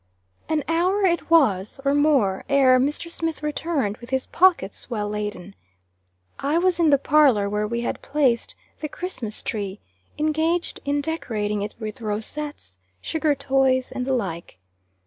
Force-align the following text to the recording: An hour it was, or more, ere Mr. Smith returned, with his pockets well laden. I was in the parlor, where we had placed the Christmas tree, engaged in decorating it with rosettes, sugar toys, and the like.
An 0.49 0.63
hour 0.67 1.05
it 1.05 1.29
was, 1.29 1.79
or 1.85 1.93
more, 1.93 2.43
ere 2.49 2.79
Mr. 2.79 3.07
Smith 3.11 3.43
returned, 3.43 3.97
with 3.97 4.09
his 4.09 4.25
pockets 4.25 4.89
well 4.89 5.07
laden. 5.07 5.53
I 6.39 6.57
was 6.57 6.79
in 6.79 6.89
the 6.89 6.97
parlor, 6.97 7.47
where 7.47 7.67
we 7.67 7.81
had 7.81 8.01
placed 8.01 8.55
the 8.79 8.89
Christmas 8.89 9.43
tree, 9.43 9.79
engaged 10.17 10.79
in 10.85 11.01
decorating 11.01 11.61
it 11.61 11.75
with 11.79 12.01
rosettes, 12.01 12.79
sugar 12.99 13.35
toys, 13.35 13.91
and 13.91 14.07
the 14.07 14.13
like. 14.13 14.57